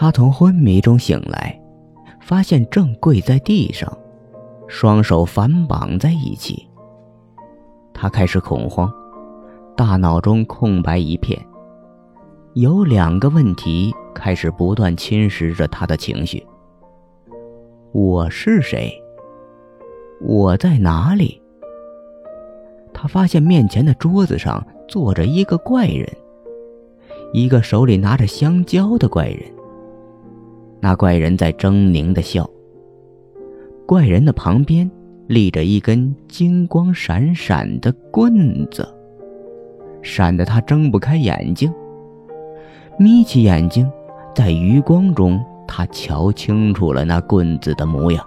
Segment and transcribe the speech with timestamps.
[0.00, 1.60] 他从昏迷中醒来，
[2.22, 3.86] 发现正跪在地上，
[4.66, 6.66] 双手反绑在一起。
[7.92, 8.90] 他开始恐慌，
[9.76, 11.38] 大脑中空白一片。
[12.54, 16.42] 有两个问题开始不断侵蚀着他的情绪：
[17.92, 18.90] 我是谁？
[20.22, 21.42] 我在哪里？
[22.94, 26.08] 他发现面前的桌子上坐着一个怪人，
[27.34, 29.42] 一个手里拿着香蕉的怪人。
[30.80, 32.48] 那怪人在狰狞的笑。
[33.86, 34.90] 怪人的旁边
[35.26, 38.88] 立着一根金光闪闪的棍子，
[40.00, 41.72] 闪得他睁不开眼睛。
[42.98, 43.90] 眯起眼睛，
[44.34, 48.24] 在余光中，他瞧清楚了那棍子的模样。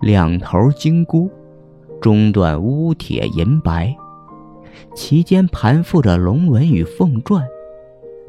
[0.00, 1.28] 两头金箍，
[2.00, 3.94] 中段乌铁银白，
[4.94, 7.42] 其间盘附着龙纹与凤篆，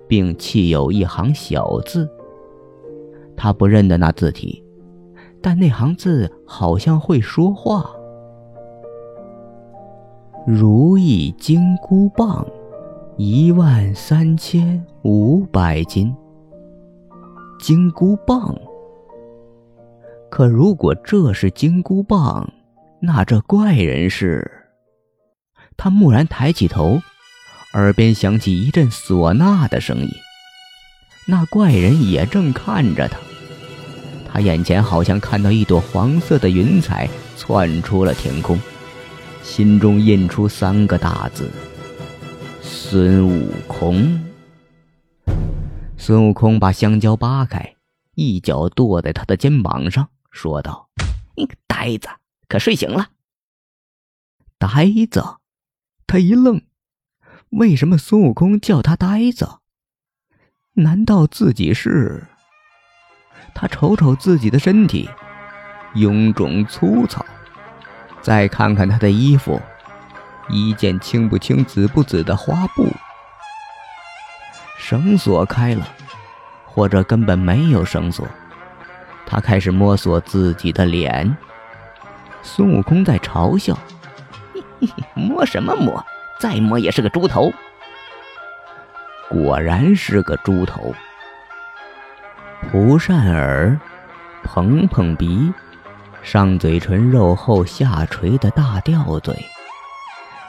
[0.08, 2.10] 并砌有一行小字。
[3.40, 4.62] 他不认得那字体，
[5.42, 7.90] 但那行字好像会说话。
[10.46, 12.46] 如意金箍棒。
[13.22, 16.16] 一万三千五百斤
[17.60, 18.58] 金箍棒。
[20.32, 22.50] 可如果这是金箍棒，
[23.02, 24.50] 那这怪人是？
[25.76, 27.02] 他蓦然抬起头，
[27.74, 30.10] 耳边响起一阵唢呐的声音。
[31.28, 33.20] 那怪人也正看着他，
[34.32, 38.60] 他眼前好像看到一朵黄色的云彩窜出了天空，
[39.42, 41.50] 心中印出三个大字。
[42.62, 44.20] 孙悟空。
[45.98, 47.76] 孙悟空把香蕉扒开，
[48.16, 50.90] 一脚跺在他的肩膀上，说道
[51.36, 52.08] ：“你个呆子，
[52.48, 53.10] 可睡醒了？”
[54.58, 55.24] 呆子，
[56.08, 56.62] 他一愣，
[57.50, 59.60] 为什么孙悟空叫他呆子？
[60.74, 62.28] 难道自己是？
[63.60, 65.10] 他瞅瞅自己的身体，
[65.94, 67.26] 臃肿粗糙，
[68.22, 69.62] 再看看他的衣服。
[70.48, 72.88] 一件青不青、紫不紫的花布，
[74.78, 75.86] 绳索开了，
[76.66, 78.26] 或者根本没有绳索。
[79.26, 81.38] 他开始摸索自己的脸。
[82.42, 83.78] 孙悟空在嘲笑
[85.14, 86.02] ：“摸什么摸？
[86.40, 87.52] 再摸也是个猪头。”
[89.30, 90.96] 果然是个猪头。
[92.68, 93.80] 蒲扇耳，
[94.44, 95.52] 蓬蓬鼻，
[96.22, 99.34] 上嘴唇肉厚下垂的大吊嘴。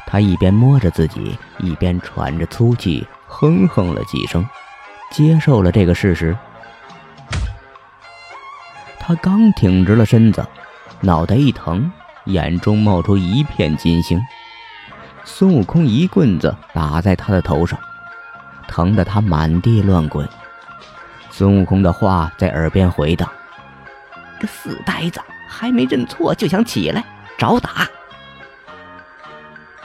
[0.06, 4.46] 他一边摸着自己，一边喘着粗气，哼哼了几声，
[5.10, 6.36] 接受了这个事实。
[8.98, 10.46] 他刚挺直了身子，
[11.00, 11.90] 脑袋一疼，
[12.24, 14.20] 眼中冒出一片金星。
[15.24, 17.78] 孙悟空一棍子打在他的头上，
[18.68, 20.28] 疼得他满地乱滚。
[21.40, 23.26] 孙悟空的话在耳边回荡
[24.38, 27.02] ：“个死呆子，还没认错就想起来
[27.38, 27.88] 找打。”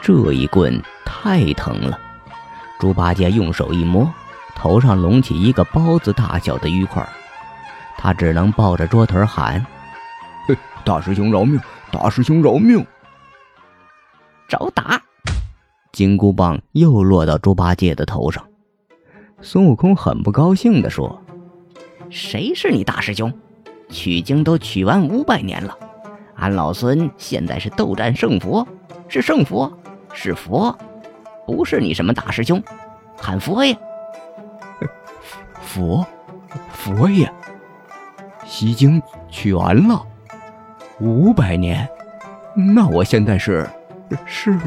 [0.04, 1.98] 这一棍太疼了，
[2.78, 4.14] 猪八戒用手一摸，
[4.54, 7.08] 头上隆起一个包子大小的淤块，
[7.98, 9.66] 他只能抱着桌腿喊
[10.50, 11.58] ：“嘿，大师兄饶命！
[11.90, 12.86] 大师兄饶命！”
[14.50, 15.02] 找打！
[15.94, 18.46] 金箍棒又落到猪八戒的头上。
[19.42, 21.18] 孙悟空很不高兴地说
[22.10, 23.34] ：“谁是你大师兄？
[23.90, 25.78] 取经都取完五百年了，
[26.36, 28.68] 俺老孙现在是斗战胜佛，
[29.08, 29.72] 是圣佛。”
[30.18, 30.74] 是佛，
[31.46, 32.64] 不是你什么大师兄，
[33.18, 33.78] 喊佛爷。
[35.60, 36.08] 佛，
[36.72, 37.30] 佛爷，
[38.46, 40.02] 西经取完了，
[41.02, 41.86] 五百年，
[42.74, 43.70] 那我现在是
[44.26, 44.58] 是。